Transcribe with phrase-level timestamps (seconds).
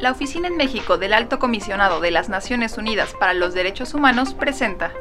[0.00, 4.34] La Oficina en México del Alto Comisionado de las Naciones Unidas para los Derechos Humanos
[4.34, 4.92] presenta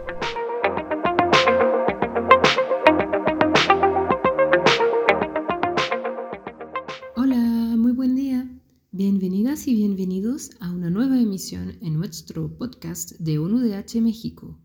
[7.16, 7.38] Hola,
[7.78, 8.48] muy buen día.
[8.92, 14.60] Bienvenidas y bienvenidos a una nueva emisión en nuestro podcast de ONUDH México.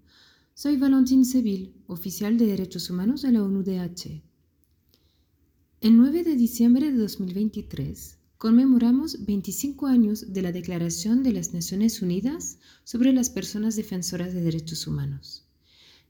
[0.54, 4.22] Soy Valentín Seville, oficial de Derechos Humanos de la ONUDH.
[5.80, 12.02] El 9 de diciembre de 2023, conmemoramos 25 años de la Declaración de las Naciones
[12.02, 15.46] Unidas sobre las Personas Defensoras de Derechos Humanos.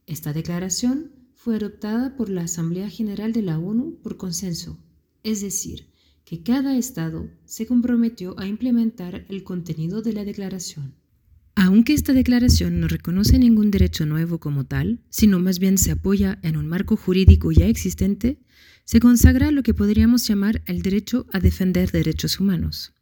[0.08, 4.76] Esta declaración fue adoptada por la Asamblea General de la ONU por consenso,
[5.22, 5.86] es decir,
[6.24, 10.94] que cada Estado se comprometió a implementar el contenido de la declaración.
[11.54, 16.38] Aunque esta declaración no reconoce ningún derecho nuevo como tal, sino más bien se apoya
[16.42, 18.38] en un marco jurídico ya existente,
[18.84, 22.94] se consagra lo que podríamos llamar el derecho a defender derechos humanos.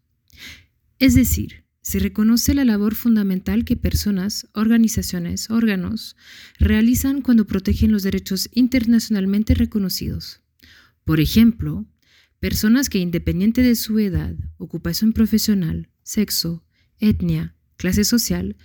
[0.98, 6.16] Es decir, se reconoce la labor fundamental que personas, organizaciones, órganos
[6.58, 10.42] realizan cuando protegen los derechos internacionalmente reconocidos.
[11.04, 11.86] Por ejemplo,
[12.38, 16.64] personas que independiente de su edad, ocupación profesional, sexo,
[16.98, 18.56] etnia, clase social,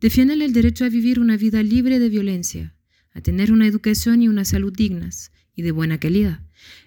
[0.00, 2.74] defienden el derecho a vivir una vida libre de violencia,
[3.12, 6.40] a tener una educación y una salud dignas y de buena calidad,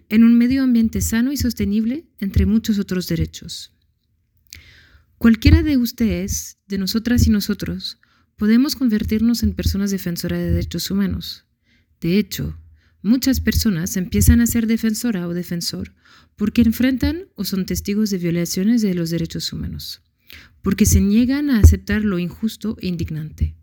[0.09, 3.72] en un medio ambiente sano y sostenible, entre muchos otros derechos.
[5.19, 7.99] Cualquiera de ustedes, de nosotras y nosotros,
[8.36, 11.45] podemos convertirnos en personas defensoras de derechos humanos.
[12.02, 12.59] De hecho,
[13.03, 15.94] muchas personas empiezan a ser defensora o defensor
[16.36, 20.02] porque enfrentan o son testigos de violaciones de los derechos humanos,
[20.62, 23.56] porque se niegan a aceptar lo injusto e indignante.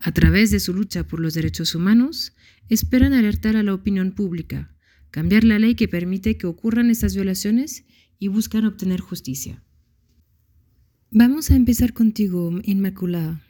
[0.00, 2.32] A través de su lucha por los derechos humanos,
[2.68, 4.74] esperan alertar a la opinión pública,
[5.10, 7.84] cambiar la ley que permite que ocurran estas violaciones
[8.18, 9.62] y buscan obtener justicia.
[11.10, 13.42] Vamos a empezar contigo, Inmaculada.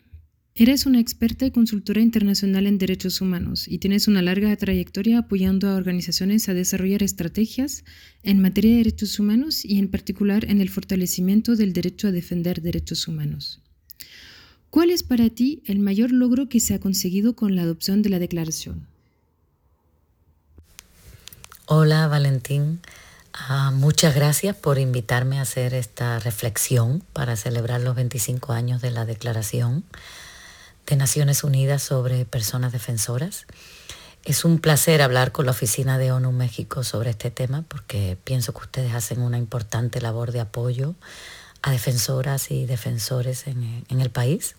[0.55, 5.67] Eres una experta y consultora internacional en derechos humanos y tienes una larga trayectoria apoyando
[5.67, 7.85] a organizaciones a desarrollar estrategias
[8.23, 12.61] en materia de derechos humanos y en particular en el fortalecimiento del derecho a defender
[12.61, 13.63] derechos humanos.
[14.69, 18.11] ¿Cuál es para ti el mayor logro que se ha conseguido con la adopción de
[18.11, 18.87] la declaración?
[21.65, 22.81] Hola Valentín,
[23.49, 28.91] uh, muchas gracias por invitarme a hacer esta reflexión para celebrar los 25 años de
[28.91, 29.84] la Declaración
[30.87, 33.47] de Naciones Unidas sobre Personas Defensoras.
[34.25, 38.53] Es un placer hablar con la Oficina de ONU México sobre este tema porque pienso
[38.53, 40.94] que ustedes hacen una importante labor de apoyo
[41.62, 44.56] a defensoras y defensores en, el país.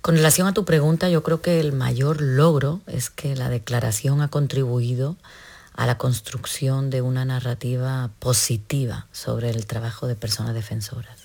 [0.00, 4.22] Con relación a tu pregunta, yo creo que el mayor logro es que la declaración
[4.22, 5.16] ha contribuido
[5.74, 11.19] a la construcción de una narrativa positiva sobre el trabajo de personas defensoras.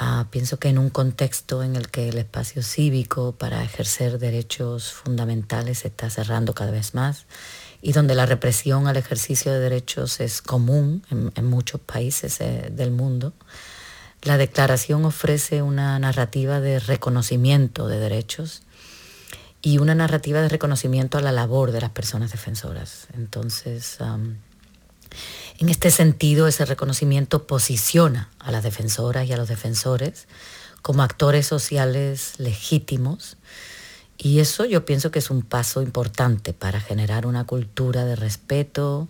[0.00, 4.92] Ah, pienso que en un contexto en el que el espacio cívico para ejercer derechos
[4.92, 7.26] fundamentales se está cerrando cada vez más
[7.82, 12.92] y donde la represión al ejercicio de derechos es común en, muchos países eh, del
[12.92, 13.32] mundo,
[14.22, 18.62] la declaración ofrece una narrativa de reconocimiento de derechos
[19.62, 23.08] y una narrativa de reconocimiento a la labor de las personas defensoras.
[23.14, 23.98] Entonces,
[25.58, 30.26] en este sentido, ese reconocimiento posiciona a las defensoras y a los defensores
[30.82, 33.36] como actores sociales legítimos
[34.18, 39.08] y eso yo pienso que es un paso importante para generar una cultura de respeto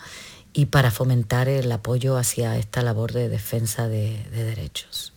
[0.53, 5.15] y para fomentar el apoyo hacia esta labor de defensa de, de derechos.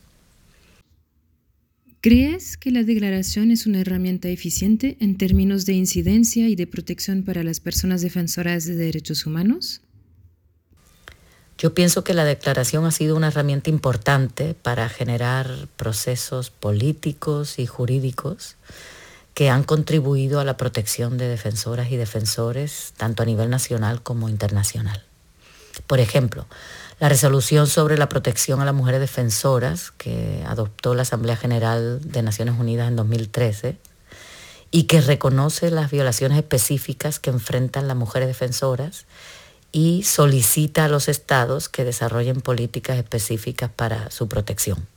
[1.99, 7.23] ¿Crees que la declaración es una herramienta eficiente en términos de incidencia y de protección
[7.23, 9.81] para las personas defensoras de derechos humanos?
[11.61, 17.67] Yo pienso que la declaración ha sido una herramienta importante para generar procesos políticos y
[17.67, 18.55] jurídicos
[19.35, 24.27] que han contribuido a la protección de defensoras y defensores, tanto a nivel nacional como
[24.27, 25.05] internacional.
[25.85, 26.47] Por ejemplo,
[26.99, 32.23] la resolución sobre la protección a las mujeres defensoras que adoptó la Asamblea General de
[32.23, 33.77] Naciones Unidas en 2013
[34.71, 39.05] y que reconoce las violaciones específicas que enfrentan las mujeres defensoras
[39.71, 44.87] y solicita a los estados que desarrollen políticas específicas para su protección.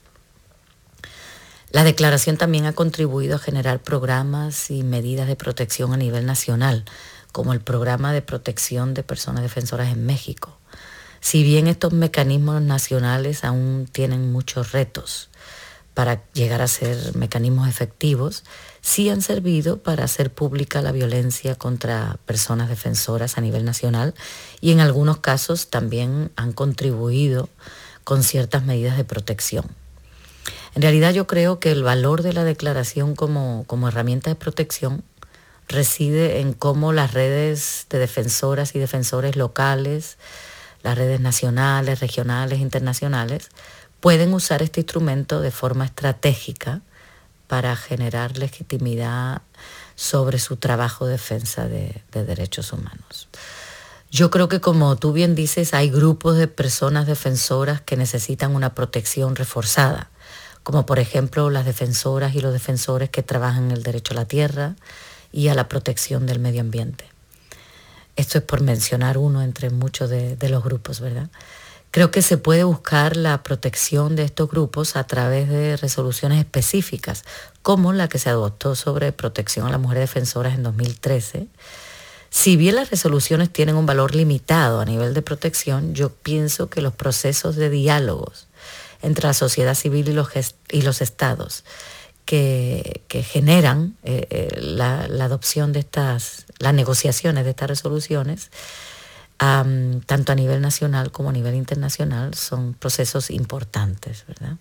[1.71, 6.85] La declaración también ha contribuido a generar programas y medidas de protección a nivel nacional,
[7.33, 10.57] como el Programa de Protección de Personas Defensoras en México,
[11.21, 15.31] si bien estos mecanismos nacionales aún tienen muchos retos
[15.95, 18.43] para llegar a ser mecanismos efectivos,
[18.81, 24.15] sí han servido para hacer pública la violencia contra personas defensoras a nivel nacional
[24.61, 27.49] y en algunos casos también han contribuido
[28.03, 29.67] con ciertas medidas de protección.
[30.75, 35.05] En realidad yo creo que el valor de la declaración como, como herramienta de protección
[35.69, 40.19] reside en cómo las redes de defensoras y defensores locales,
[40.83, 43.49] las redes nacionales, regionales, internacionales,
[44.05, 46.83] pueden usar este instrumento de forma estratégica
[47.47, 49.41] para generar legitimidad
[49.95, 53.31] sobre su trabajo de defensa de, derechos humanos.
[54.11, 58.75] Yo creo que como tú bien dices, hay grupos de personas defensoras que necesitan una
[58.75, 60.11] protección reforzada,
[60.65, 64.27] como por ejemplo las defensoras y los defensores que trabajan en el derecho a la
[64.27, 64.77] tierra
[65.33, 67.07] y a la protección del medio ambiente.
[68.17, 71.31] Esto es por mencionar uno entre muchos de, de los grupos, ¿verdad?
[71.95, 77.23] Creo que se puede buscar la protección de estos grupos a través de resoluciones específicas,
[77.63, 81.47] como la que se adoptó sobre protección a las mujeres defensoras en 2013.
[82.31, 86.83] Si bien las resoluciones tienen un valor limitado a nivel de protección, yo pienso que
[86.83, 88.49] los procesos de diálogos
[89.01, 90.31] entre la sociedad civil y los,
[90.73, 91.63] y los estados
[92.25, 98.51] que, generan eh, eh, la, la adopción de estas, las negociaciones de estas resoluciones,
[100.07, 104.57] tanto a nivel nacional como a nivel internacional, son procesos importantes, ¿verdad?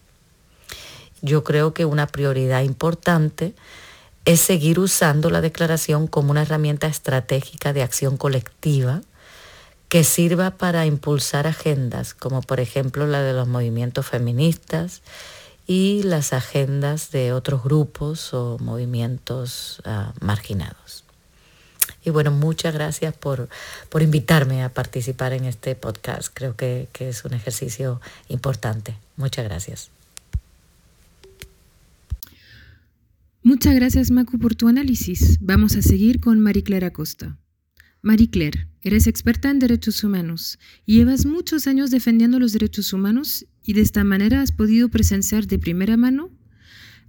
[1.22, 3.56] Yo creo que una prioridad importante
[4.26, 9.02] es seguir usando la declaración como una herramienta estratégica de acción colectiva
[9.90, 15.02] que sirva para impulsar agendas, como por ejemplo la de los movimientos feministas
[15.68, 21.03] y las agendas de otros grupos o movimientos ah, marginados.
[22.06, 23.50] Y bueno, muchas gracias por,
[24.00, 26.30] invitarme a participar en este podcast.
[26.34, 28.96] Creo que, que es un ejercicio importante.
[29.16, 29.90] Muchas gracias.
[33.42, 35.38] Muchas gracias, Macu, por tu análisis.
[35.42, 37.38] Vamos a seguir con Marie Claire Acosta.
[38.02, 43.46] Marie Claire, eres experta en derechos humanos y llevas muchos años defendiendo los derechos humanos
[43.64, 46.30] y de esta manera has podido presenciar de primera mano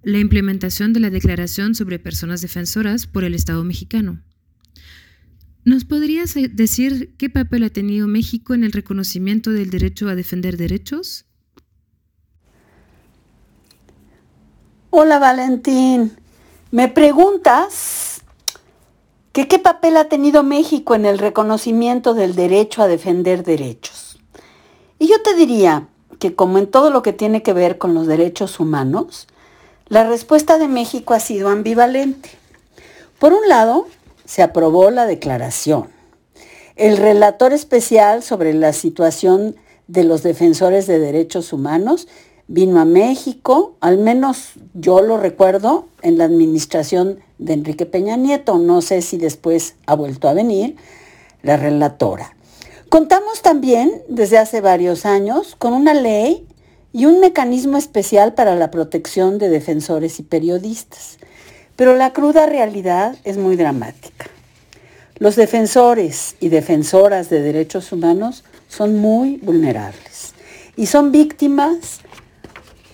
[0.05, 4.23] la implementación de la Declaración sobre Personas Defensoras por el Estado mexicano.
[5.65, 10.15] ¿Nos podrías eh, decir qué papel ha tenido México en el reconocimiento del derecho a
[10.15, 11.25] defender derechos?
[14.91, 16.17] Hola Valentín,
[16.71, 18.21] me preguntas
[19.33, 24.19] qué papel ha tenido México en el reconocimiento del derecho a defender derechos.
[24.99, 25.89] Y yo te diría
[26.19, 29.29] que como en todo lo que tiene que ver con los derechos humanos,
[29.89, 32.31] la respuesta de México ha sido ambivalente.
[33.19, 33.89] Por un lado,
[34.25, 35.89] se aprobó la declaración.
[36.77, 39.57] El relator especial sobre la situación
[39.87, 42.09] de los defensores de derechos humanos
[42.47, 48.59] vino a México, al menos yo lo recuerdo, en la administración de Enrique Peña Nieto,
[48.59, 50.77] no sé si después ha vuelto a venir,
[51.43, 52.37] la relatora.
[52.89, 56.47] Contamos también desde hace varios años con una ley
[56.93, 61.19] y un mecanismo especial para la protección de defensores y periodistas.
[61.77, 64.27] Pero la cruda realidad es muy dramática.
[65.19, 70.35] Los defensores y defensoras de derechos humanos son muy vulnerables
[70.77, 72.01] y son víctimas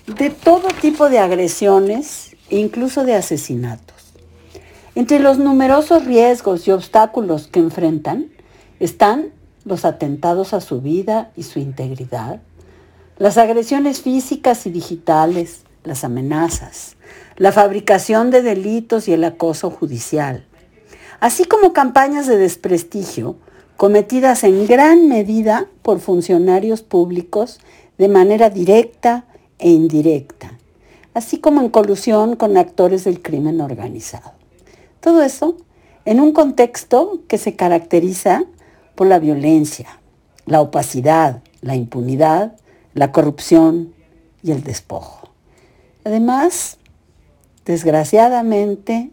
[0.07, 4.13] de todo tipo de agresiones, incluso de asesinatos.
[4.95, 8.31] Entre los numerosos riesgos y obstáculos que enfrentan
[8.81, 9.33] están
[9.65, 12.41] los atentados a su vida y su integridad,
[13.19, 16.97] las agresiones físicas y digitales, las amenazas,
[17.41, 20.45] la fabricación de delitos y el acoso judicial,
[21.21, 23.37] así como campañas de desprestigio
[23.79, 27.59] cometidas en gran medida por funcionarios públicos
[27.97, 29.25] de manera directa
[29.59, 30.59] e indirecta,
[31.15, 34.33] así como en colusión con actores del crimen organizado.
[35.01, 35.57] Todo eso
[36.05, 38.45] en un contexto que se caracteriza
[38.95, 39.99] por la violencia,
[40.45, 42.59] la opacidad, la impunidad,
[42.93, 43.95] la corrupción
[44.43, 45.31] y el despojo.
[46.05, 46.77] Además,
[47.65, 49.11] desgraciadamente,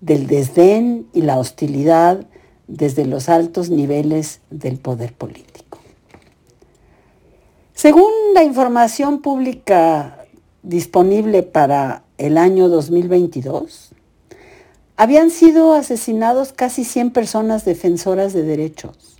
[0.00, 2.26] del desdén y la hostilidad
[2.66, 5.78] desde los altos niveles del poder político.
[7.74, 10.26] Según la información pública
[10.62, 13.90] disponible para el año 2022,
[14.96, 19.18] habían sido asesinados casi 100 personas defensoras de derechos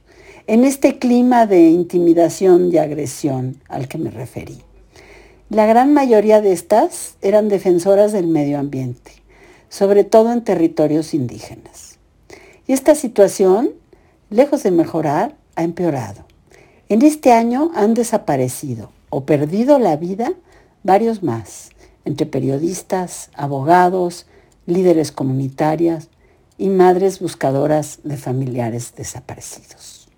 [0.49, 4.59] en este clima de intimidación y agresión al que me referí.
[5.51, 9.13] La gran mayoría de estas eran defensoras del medio ambiente,
[9.71, 11.99] sobre todo en territorios indígenas.
[12.67, 13.71] Y esta situación,
[14.29, 16.27] lejos de mejorar, ha empeorado.
[16.91, 20.35] En este año han desaparecido o perdido la vida
[20.83, 21.71] varios más,
[22.05, 24.27] entre periodistas, abogados,
[24.67, 26.11] líderes comunitarias
[26.59, 30.09] y madres buscadoras de familiares desaparecidos.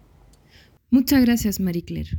[0.91, 2.19] Muchas gracias, Marie Claire.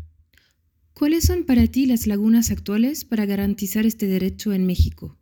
[1.01, 5.15] ¿Cuáles son para ti las lagunas actuales para garantizar este derecho en México?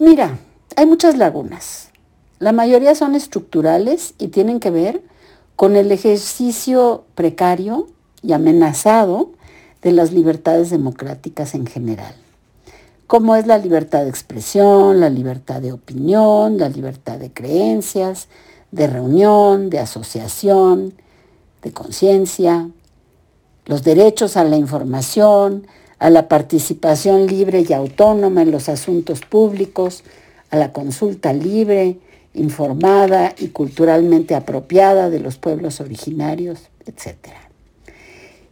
[0.00, 0.40] Mira,
[0.74, 1.90] hay muchas lagunas.
[2.40, 5.04] La mayoría son estructurales y tienen que ver
[5.54, 7.86] con el ejercicio precario
[8.22, 9.30] y amenazado
[9.82, 12.16] de las libertades democráticas en general,
[13.06, 18.26] como es la libertad de expresión, la libertad de opinión, la libertad de creencias,
[18.72, 20.94] de reunión, de asociación,
[21.62, 22.68] de conciencia,
[23.66, 25.66] los derechos a la información,
[25.98, 30.02] a la participación libre y autónoma en los asuntos públicos,
[30.50, 31.98] a la consulta libre,
[32.34, 37.16] informada y culturalmente apropiada de los pueblos originarios, etc.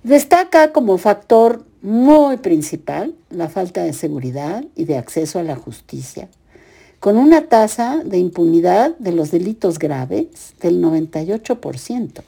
[0.02, 6.28] Destaca como factor muy principal la falta de seguridad y de acceso a la justicia,
[6.98, 12.22] con una tasa de impunidad de los delitos graves del 98%,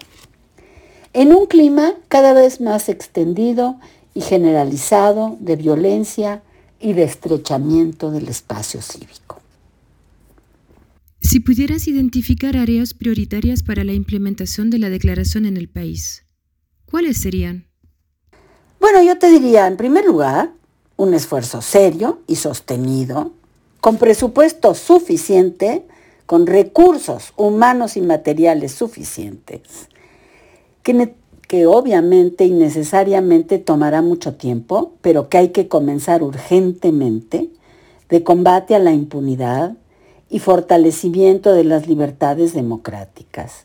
[1.17, 3.81] en un clima cada vez más extendido
[4.13, 6.43] y generalizado de violencia
[6.79, 9.41] y de estrechamiento del espacio cívico.
[11.23, 16.23] Si pudieras identificar áreas prioritarias para la implementación de la declaración en el país,
[16.85, 17.67] ¿cuáles serían?
[18.79, 20.53] Bueno, yo te diría, en primer lugar,
[20.99, 23.33] un esfuerzo serio y sostenido,
[23.81, 25.87] con presupuesto suficiente,
[26.27, 29.89] con recursos humanos y materiales suficientes,
[31.49, 37.51] que, obviamente y necesariamente tomará mucho tiempo, pero que hay que comenzar urgentemente,
[38.09, 39.77] de combate a la impunidad,
[40.29, 43.65] y fortalecimiento de las libertades democráticas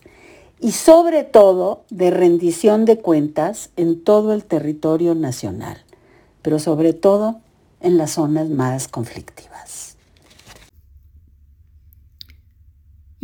[0.60, 5.78] y sobre todo de rendición de cuentas en todo el territorio nacional,
[6.44, 7.40] pero sobre todo
[7.80, 9.51] en las zonas más conflictivas.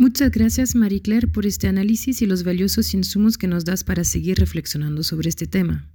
[0.00, 4.04] Muchas gracias Marie Claire por este análisis y los valiosos insumos que nos das para
[4.04, 5.90] seguir reflexionando sobre este tema.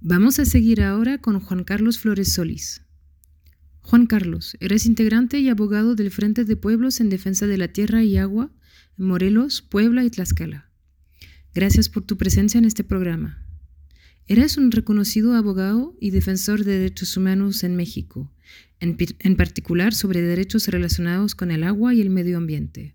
[0.00, 2.82] Vamos a seguir ahora con Juan Carlos Flores Solís.
[3.80, 8.04] Juan Carlos, eres integrante y abogado del Frente de Pueblos en Defensa de la Tierra
[8.04, 8.52] y Agua
[8.96, 10.70] Morelos, Puebla y Tlaxcala.
[11.52, 13.44] Gracias por tu presencia en este programa.
[14.28, 18.32] Eres un reconocido abogado y defensor de derechos humanos en México,
[18.78, 22.94] en, particular sobre derechos relacionados con el agua y el medio ambiente.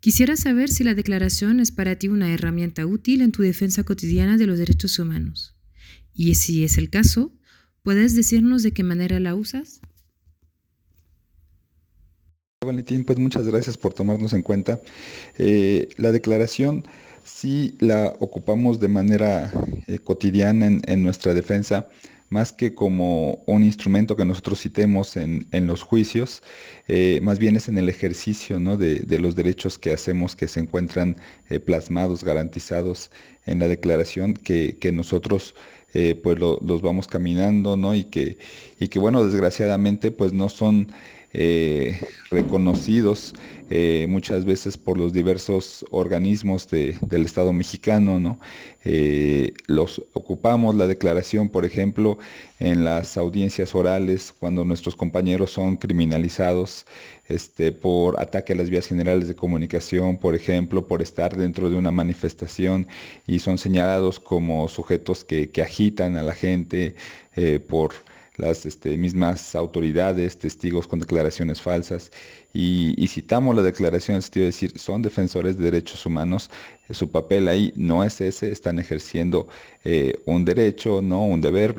[0.00, 4.38] Quisiera saber si la declaración es para ti una herramienta útil en tu defensa cotidiana
[4.38, 5.54] de los derechos humanos.
[6.14, 7.32] Y si es el caso,
[7.82, 9.80] ¿puedes decirnos de qué manera la usas?
[12.64, 14.80] Valentín, pues muchas gracias por tomarnos en cuenta.
[15.38, 16.84] Eh, la declaración
[17.24, 19.52] sí la ocupamos de manera
[19.86, 21.88] eh, cotidiana en, nuestra defensa,
[22.30, 26.42] más que como un instrumento que nosotros citemos en, los juicios,
[26.88, 31.16] eh, más bien es en el ejercicio de, los derechos que hacemos que se encuentran
[31.66, 33.10] plasmados, garantizados
[33.46, 35.54] en la declaración que, nosotros
[36.22, 37.94] pues los vamos caminando, ¿no?
[37.94, 38.38] Y que,
[38.78, 40.92] y que bueno, desgraciadamente pues no son
[41.32, 43.34] eh, reconocidos
[43.70, 48.40] eh, muchas veces por los diversos organismos del Estado mexicano, ¿no?
[48.84, 52.18] Eh, los ocupamos la declaración, por ejemplo,
[52.58, 56.84] en las audiencias orales, cuando nuestros compañeros son criminalizados
[57.28, 61.76] este, por ataque a las vías generales de comunicación, por ejemplo, por estar dentro de
[61.76, 62.88] una manifestación
[63.28, 66.96] y son señalados como sujetos que, que agitan a la gente
[67.68, 67.92] por
[68.40, 72.10] las este, mismas autoridades, testigos con declaraciones falsas,
[72.52, 76.50] y, citamos la declaración en el sentido de decir, son defensores de derechos humanos,
[76.88, 79.46] eh, su papel ahí no es ese, están ejerciendo
[79.84, 81.76] eh, un derecho, no un deber,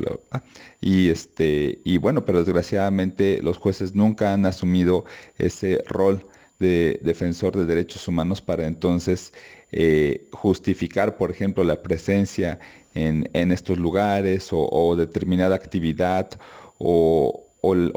[0.80, 5.06] Y, este, y bueno, pero desgraciadamente los jueces nunca han asumido
[5.38, 6.25] ese rol
[6.60, 9.34] de defensor de derechos humanos para entonces
[9.72, 12.60] eh, justificar, por ejemplo, la presencia
[12.94, 16.30] en, estos lugares o, determinada actividad
[16.78, 17.48] o,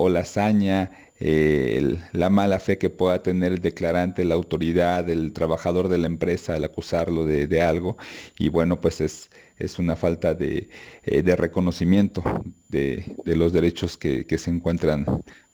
[0.09, 5.99] la hazaña, la mala fe que pueda tener el declarante, la autoridad, el trabajador de
[5.99, 7.97] la empresa al acusarlo de, algo.
[8.39, 10.69] Y bueno, pues es, es una falta de,
[11.05, 12.23] eh, reconocimiento
[12.69, 15.07] de, los derechos que, se encuentran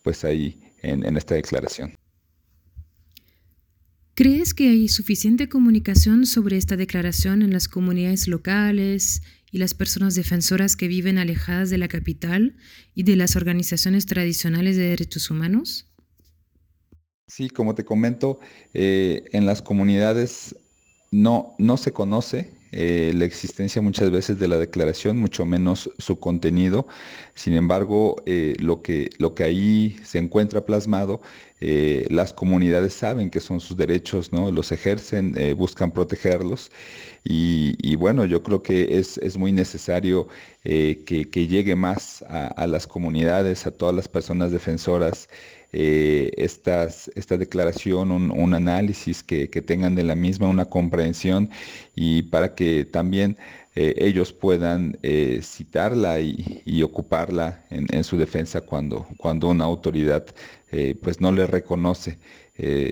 [0.03, 2.00] pues ahí en esta declaración.
[4.21, 10.15] ¿Crees que hay suficiente comunicación sobre esta declaración en las comunidades locales y las personas
[10.15, 12.55] defensoras que viven alejadas de la capital
[12.95, 15.87] y de las organizaciones tradicionales de derechos humanos?
[17.29, 18.41] Sí, como te comento,
[18.75, 20.55] eh, en las comunidades
[21.11, 26.19] no, no se conoce eh, la existencia muchas veces de la declaración, mucho menos su
[26.19, 26.87] contenido.
[27.35, 31.21] Sin embargo, eh, lo, que, lo que ahí se encuentra plasmado,
[31.61, 34.51] eh, las comunidades saben que son sus derechos, ¿no?
[34.51, 36.71] los ejercen, buscan protegerlos.
[37.25, 40.29] Y, bueno, yo creo que es, muy necesario
[40.63, 45.29] que, llegue más a, las comunidades, a todas las personas defensoras.
[45.73, 51.51] Estas, esta declaración, un, análisis que, tengan de la misma, una comprensión
[51.95, 53.37] y para que también
[53.77, 60.27] eh, ellos puedan eh, citarla y, ocuparla en, su defensa cuando, cuando una autoridad
[60.73, 62.19] eh, pues no le reconoce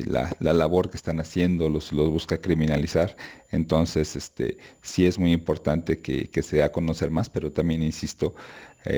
[0.06, 3.16] la, labor que están haciendo, los, los busca criminalizar.
[3.50, 8.34] Entonces, este, sí es muy importante que, se dé a conocer más, pero también, insisto,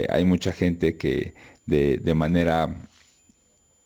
[0.08, 1.34] hay mucha gente que
[1.66, 2.88] de, de manera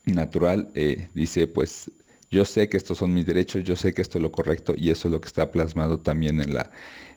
[0.07, 0.71] natural
[1.15, 1.91] dice, pues
[2.31, 4.91] yo sé que estos son mis derechos, yo sé que esto es lo correcto y
[4.91, 6.71] eso es lo que está plasmado también en la,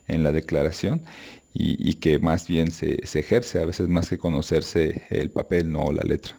[0.06, 1.02] en la declaración
[1.54, 6.02] y, que más bien se, ejerce, a veces más que conocerse el papel, no la
[6.02, 6.38] letra.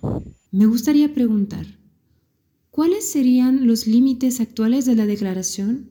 [0.51, 1.65] Me gustaría preguntar,
[2.69, 5.89] ¿cuáles serían los límites actuales de la declaración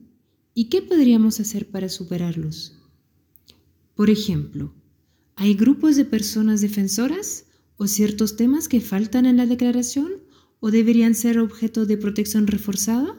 [0.55, 2.79] y qué podríamos hacer para superarlos?
[3.95, 4.73] Por ejemplo,
[5.37, 7.45] ¿hay grupos de personas defensoras
[7.77, 10.11] o ciertos temas que faltan en la declaración
[10.61, 13.15] o deberían ser objeto de protección reforzada?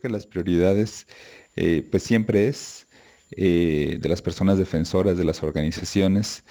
[0.00, 1.06] Que las prioridades
[1.56, 2.86] eh, pues siempre es
[3.30, 6.44] eh, de las personas defensoras, de las organizaciones,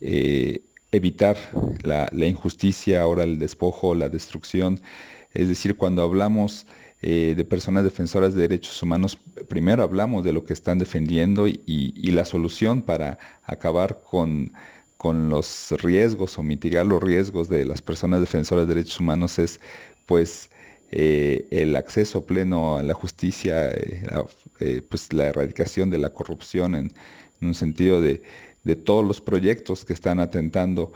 [0.00, 1.36] eh, evitar
[1.82, 4.80] la, injusticia, ahora el despojo, la destrucción.
[5.32, 6.66] Es decir, cuando hablamos
[7.02, 9.16] de personas defensoras de derechos humanos,
[9.48, 14.52] primero hablamos de lo que están defendiendo y la solución para acabar con
[15.00, 19.58] con los riesgos o mitigar los riesgos de las personas defensoras de derechos humanos es
[20.04, 20.50] pues
[20.90, 24.02] eh, el acceso pleno a la justicia, eh,
[24.58, 26.92] eh, pues la erradicación de la corrupción en,
[27.40, 28.20] un sentido de,
[28.84, 30.92] todos los proyectos que están atentando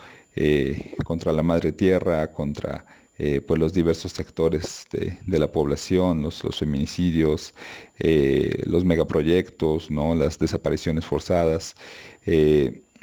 [1.04, 2.84] contra la madre tierra, contra
[3.16, 7.54] pues los diversos sectores de, la población, los, feminicidios,
[8.66, 10.14] los megaproyectos, ¿no?
[10.14, 11.75] las desapariciones forzadas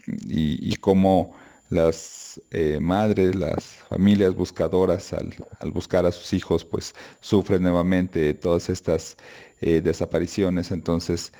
[0.07, 1.35] y, cómo
[1.69, 5.33] las eh, madres, las familias buscadoras al,
[5.71, 9.17] buscar a sus hijos, pues sufren nuevamente todas estas
[9.61, 10.71] eh, desapariciones.
[10.71, 11.31] Entonces,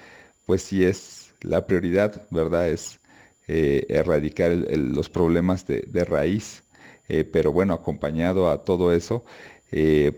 [0.46, 2.70] pues sí es la prioridad, ¿verdad?
[2.70, 3.00] Es
[3.48, 6.64] eh, erradicar los problemas de, raíz.
[7.34, 9.26] pero bueno, acompañado a todo eso,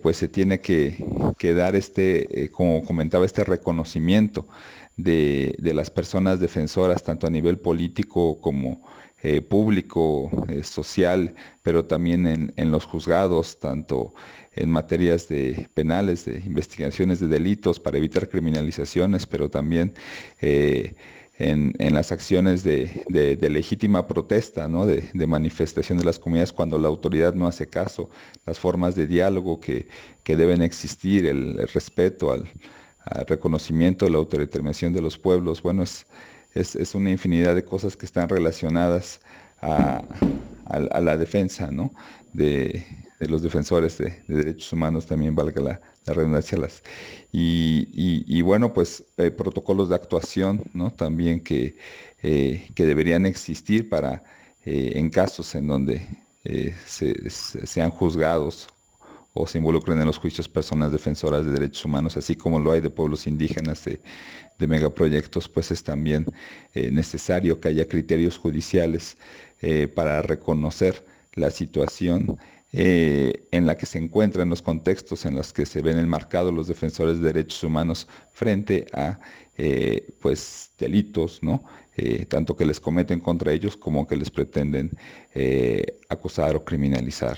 [0.01, 1.03] pues se tiene que,
[1.37, 4.45] que dar este, como comentaba, este reconocimiento
[4.97, 8.81] de, las personas defensoras, tanto a nivel político como
[9.21, 14.13] eh, público, eh, social, pero también en, los juzgados, tanto
[14.55, 19.93] en materias de penales, de investigaciones de delitos para evitar criminalizaciones, pero también
[20.41, 20.95] eh,
[21.39, 23.05] en, las acciones de,
[23.41, 28.09] legítima protesta, de, manifestación de las comunidades cuando la autoridad no hace caso,
[28.45, 29.87] las formas de diálogo que,
[30.25, 32.47] deben existir, el respeto al,
[33.27, 35.61] reconocimiento de la autodeterminación de los pueblos.
[35.61, 36.05] Bueno, es,
[36.53, 39.19] es, una infinidad de cosas que están relacionadas
[39.61, 40.03] a,
[40.99, 41.93] la defensa ¿no?
[42.33, 42.85] de,
[43.19, 45.81] los defensores de, derechos humanos, también valga la,
[46.13, 46.57] redundancia.
[46.57, 46.83] Las,
[47.31, 50.91] y, bueno, pues eh, protocolos de actuación ¿no?
[50.91, 51.77] también que,
[52.21, 54.23] eh, que deberían existir para
[54.65, 56.07] eh, en casos en donde
[56.85, 58.67] se, sean juzgados
[59.33, 62.81] o se involucren en los juicios personas defensoras de derechos humanos, así como lo hay
[62.81, 63.99] de pueblos indígenas, de,
[64.65, 66.25] megaproyectos, pues es también
[66.73, 69.17] eh, necesario que haya criterios judiciales
[69.61, 72.37] eh, para reconocer la situación
[72.71, 76.67] eh, en la que se encuentran los contextos en los que se ven enmarcados los
[76.67, 79.19] defensores de derechos humanos frente a
[80.21, 81.61] pues delitos, ¿no?
[82.29, 84.91] tanto que les cometen contra ellos como que les pretenden
[86.09, 87.37] acusar o criminalizar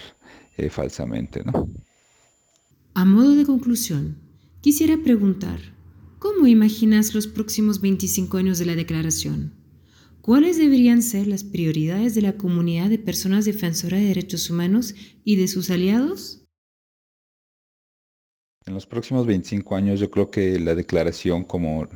[0.69, 1.43] falsamente.
[1.43, 1.69] ¿no?
[2.93, 4.17] A modo de conclusión,
[4.61, 5.59] quisiera preguntar,
[6.19, 9.53] ¿cómo imaginas los próximos 25 años de la Declaración?
[10.21, 15.35] ¿Cuáles deberían ser las prioridades de la comunidad de personas defensoras de derechos humanos y
[15.35, 16.41] de sus aliados?
[18.65, 21.87] En los próximos 25 años yo creo que la declaración como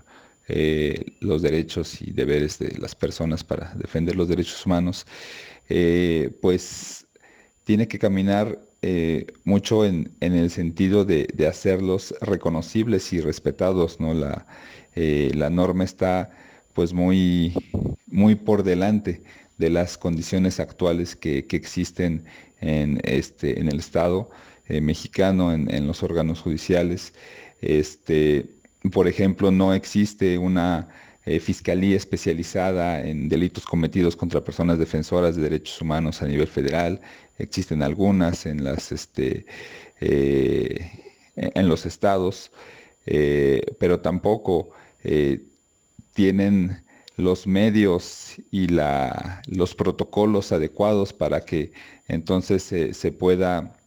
[0.48, 5.08] eh, los derechos y deberes de las personas para defender los derechos humanos,
[5.68, 7.08] eh, pues
[7.70, 14.16] tiene que caminar eh, mucho en, el sentido de, hacerlos reconocibles y respetados, ¿no?
[14.16, 14.48] La,
[14.96, 16.32] eh, la norma está
[16.74, 17.54] pues muy,
[18.08, 19.22] muy por delante
[19.60, 22.24] de las condiciones actuales que, existen
[22.60, 24.32] en, este, en el Estado
[24.68, 27.14] eh, mexicano, en, los órganos judiciales.
[27.62, 28.48] Este,
[28.92, 30.88] por ejemplo, no existe una
[31.30, 37.00] eh, fiscalía especializada en delitos cometidos contra personas defensoras de derechos humanos a nivel federal.
[37.38, 39.46] Existen algunas en las este,
[40.02, 40.90] eh,
[41.36, 42.52] en los estados,
[43.80, 44.72] pero tampoco
[46.14, 46.84] tienen
[47.16, 51.72] los medios y la, los protocolos adecuados para que
[52.08, 53.79] entonces se pueda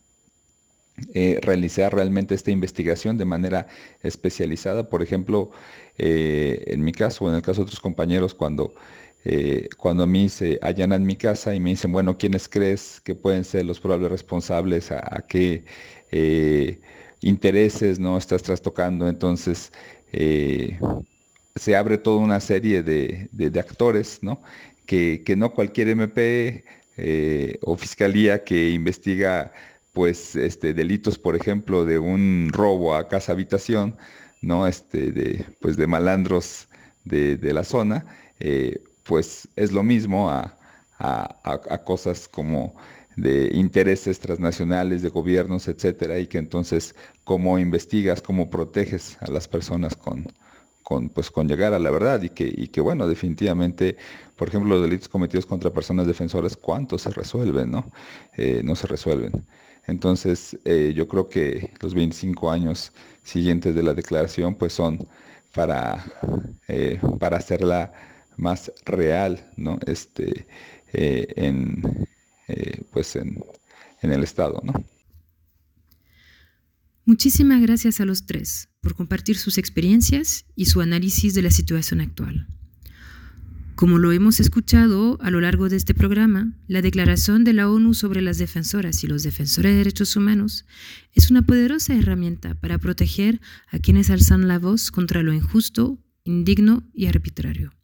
[1.15, 3.67] eh, realizar realmente esta investigación de manera
[4.03, 4.89] especializada.
[4.89, 5.51] Por ejemplo,
[5.99, 8.75] eh, en mi caso o en el caso de otros compañeros, cuando,
[9.25, 13.15] eh, cuando a mí se allanan mi casa y me dicen, bueno, ¿quiénes crees que
[13.15, 14.93] pueden ser los probables responsables?
[14.93, 15.65] ¿A, qué
[17.23, 19.09] intereses no estás trastocando?
[19.09, 19.73] Entonces,
[20.13, 24.43] se abre toda una serie de, actores, ¿no?
[24.87, 26.65] Que, que, no cualquier MP
[27.63, 29.53] o fiscalía que investiga
[29.93, 33.97] pues este, delitos, por ejemplo, de un robo a casa habitación,
[34.41, 34.67] ¿no?
[34.67, 36.69] Este, de, pues de malandros
[37.05, 38.07] de, la zona,
[38.41, 40.57] eh, pues es lo mismo a,
[41.85, 42.75] cosas como
[43.17, 49.49] de intereses transnacionales, de gobiernos, etcétera, y que entonces cómo investigas, cómo proteges a las
[49.49, 50.27] personas con,
[50.83, 53.97] con, pues, con llegar a la verdad y que, y que, bueno, definitivamente,
[54.37, 57.71] por ejemplo, los delitos cometidos contra personas defensoras, ¿cuántos se resuelven?
[57.71, 57.91] No,
[58.37, 59.45] eh, no se resuelven.
[59.87, 62.93] Entonces, eh, yo creo que los 25 años
[63.25, 65.07] siguientes de la declaración, pues son
[65.55, 66.05] para,
[66.69, 67.93] eh, para hacerla
[68.37, 69.79] más real, ¿no?
[69.87, 70.47] Este,
[70.93, 72.07] eh, en,
[72.93, 73.43] pues en,
[74.03, 74.73] en el Estado, ¿no?
[77.05, 82.01] Muchísimas gracias a los tres por compartir sus experiencias y su análisis de la situación
[82.01, 82.47] actual.
[83.83, 87.95] Como lo hemos escuchado a lo largo de este programa, la Declaración de la ONU
[87.95, 90.67] sobre las defensoras y los defensores de derechos humanos
[91.15, 93.41] es una poderosa herramienta para proteger
[93.73, 97.75] a quienes alzan la voz contra lo injusto, indigno y arbitrario.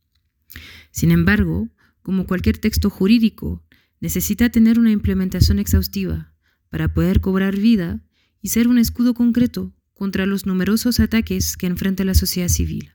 [0.92, 1.68] Sin embargo,
[2.02, 3.66] como cualquier texto jurídico,
[3.98, 6.32] necesita tener una implementación exhaustiva
[6.68, 8.04] para poder cobrar vida
[8.40, 12.92] y ser un escudo concreto contra los numerosos ataques que enfrenta la sociedad civil.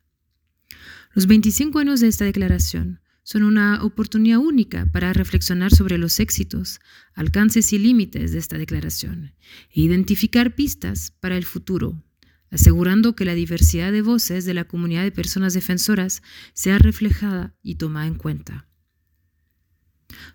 [1.14, 6.82] Los 25 años de esta declaración son una oportunidad única para reflexionar sobre los éxitos,
[7.14, 9.34] alcances y límites de esta declaración
[9.70, 12.04] e identificar pistas para el futuro,
[12.50, 16.24] asegurando que la diversidad de voces de la comunidad de personas defensoras
[16.54, 18.68] sea reflejada y tomada en cuenta.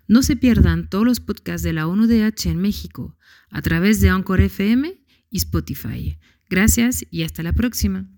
[0.07, 3.17] No se pierdan todos los podcasts de la ONUDH en México
[3.49, 6.17] a través de Anchor FM y Spotify.
[6.49, 8.09] Gracias y hasta la próxima.